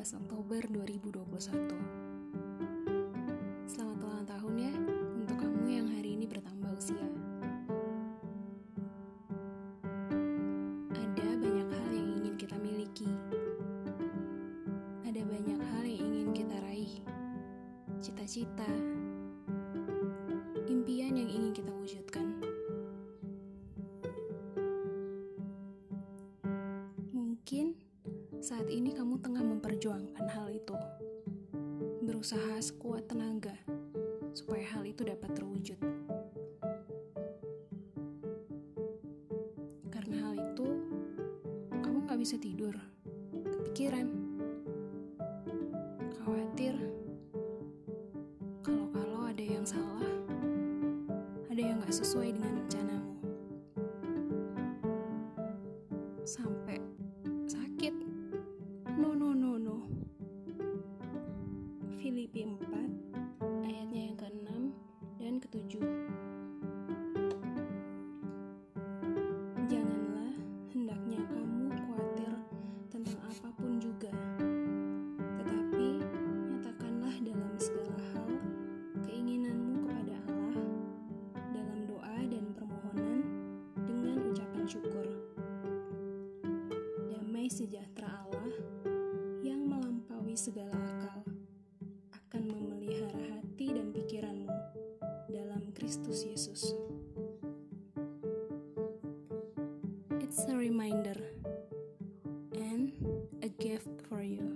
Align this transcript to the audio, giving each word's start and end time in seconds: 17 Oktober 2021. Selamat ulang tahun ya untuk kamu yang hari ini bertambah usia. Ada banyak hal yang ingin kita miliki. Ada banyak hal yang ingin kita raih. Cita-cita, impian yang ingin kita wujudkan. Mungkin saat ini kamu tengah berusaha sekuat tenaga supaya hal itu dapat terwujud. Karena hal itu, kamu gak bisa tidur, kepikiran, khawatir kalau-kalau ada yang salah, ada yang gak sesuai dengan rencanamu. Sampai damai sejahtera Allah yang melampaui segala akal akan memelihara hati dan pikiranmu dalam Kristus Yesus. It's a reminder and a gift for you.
17 0.00 0.16
Oktober 0.16 0.64
2021. 0.64 1.76
Selamat 3.68 4.00
ulang 4.00 4.24
tahun 4.24 4.54
ya 4.56 4.72
untuk 5.12 5.36
kamu 5.36 5.68
yang 5.68 5.92
hari 5.92 6.16
ini 6.16 6.24
bertambah 6.24 6.72
usia. 6.72 7.04
Ada 10.96 11.28
banyak 11.36 11.68
hal 11.68 11.90
yang 11.92 12.08
ingin 12.16 12.34
kita 12.40 12.56
miliki. 12.64 13.12
Ada 15.04 15.20
banyak 15.20 15.60
hal 15.68 15.84
yang 15.84 16.00
ingin 16.00 16.32
kita 16.32 16.56
raih. 16.64 17.04
Cita-cita, 18.00 18.72
impian 20.64 21.12
yang 21.12 21.28
ingin 21.28 21.52
kita 21.52 21.76
wujudkan. 21.76 22.40
Mungkin 27.12 27.90
saat 28.40 28.72
ini 28.72 28.96
kamu 28.96 29.20
tengah 29.20 29.44
berusaha 32.20 32.60
sekuat 32.60 33.08
tenaga 33.08 33.56
supaya 34.36 34.60
hal 34.76 34.84
itu 34.84 35.08
dapat 35.08 35.32
terwujud. 35.32 35.80
Karena 39.88 40.28
hal 40.28 40.36
itu, 40.36 40.68
kamu 41.80 42.04
gak 42.04 42.20
bisa 42.20 42.36
tidur, 42.36 42.76
kepikiran, 43.32 44.12
khawatir 46.20 46.76
kalau-kalau 48.60 49.24
ada 49.24 49.40
yang 49.40 49.64
salah, 49.64 50.12
ada 51.48 51.62
yang 51.72 51.80
gak 51.80 51.96
sesuai 52.04 52.36
dengan 52.36 52.52
rencanamu. 52.52 53.16
Sampai 56.28 56.59
damai 87.50 87.66
sejahtera 87.66 88.06
Allah 88.22 88.52
yang 89.42 89.66
melampaui 89.66 90.38
segala 90.38 90.70
akal 90.70 91.18
akan 92.14 92.42
memelihara 92.46 93.18
hati 93.34 93.74
dan 93.74 93.90
pikiranmu 93.90 94.54
dalam 95.26 95.74
Kristus 95.74 96.22
Yesus. 96.22 96.78
It's 100.22 100.46
a 100.46 100.54
reminder 100.54 101.18
and 102.54 102.94
a 103.42 103.50
gift 103.58 103.90
for 104.06 104.22
you. 104.22 104.49